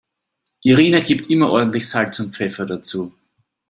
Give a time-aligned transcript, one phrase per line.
[0.63, 3.13] Irina gibt immer ordentlich Salz und Pfeffer dazu.